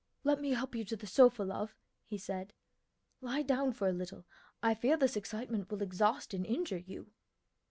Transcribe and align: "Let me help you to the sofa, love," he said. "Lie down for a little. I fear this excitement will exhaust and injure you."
"Let 0.23 0.41
me 0.41 0.49
help 0.53 0.73
you 0.73 0.83
to 0.85 0.95
the 0.95 1.05
sofa, 1.05 1.43
love," 1.43 1.75
he 2.07 2.17
said. 2.17 2.53
"Lie 3.21 3.43
down 3.43 3.71
for 3.71 3.87
a 3.87 3.93
little. 3.93 4.25
I 4.63 4.73
fear 4.73 4.97
this 4.97 5.15
excitement 5.15 5.69
will 5.69 5.83
exhaust 5.83 6.33
and 6.33 6.43
injure 6.43 6.79
you." 6.79 7.11